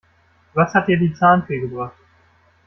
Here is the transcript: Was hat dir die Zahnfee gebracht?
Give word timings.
Was 0.55 0.73
hat 0.73 0.87
dir 0.87 0.97
die 0.97 1.13
Zahnfee 1.13 1.59
gebracht? 1.59 1.93